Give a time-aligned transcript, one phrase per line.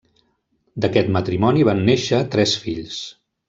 [0.85, 2.99] D'aquest matrimoni van néixer tres fills.